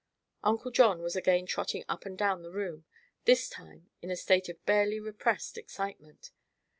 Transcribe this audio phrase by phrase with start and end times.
[0.43, 2.85] Uncle John was again trotting up and down the room,
[3.25, 6.31] this time in a state of barely repressed excitement.